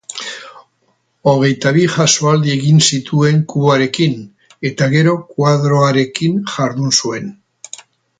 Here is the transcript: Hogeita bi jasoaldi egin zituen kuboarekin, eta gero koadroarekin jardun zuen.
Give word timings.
Hogeita 1.31 1.73
bi 1.75 1.83
jasoaldi 1.95 2.53
egin 2.53 2.81
zituen 2.85 3.37
kuboarekin, 3.53 4.15
eta 4.71 4.87
gero 4.95 5.13
koadroarekin 5.35 6.41
jardun 6.55 6.97
zuen. 7.01 7.29